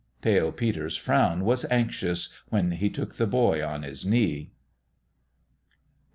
[0.23, 4.49] Pale Peter's frown was anxious when he took the boy on his knee.